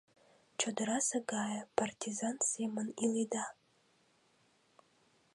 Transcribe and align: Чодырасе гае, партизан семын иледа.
Чодырасе 0.59 1.17
гае, 1.31 1.59
партизан 1.77 2.37
семын 2.51 2.87
иледа. 3.03 3.45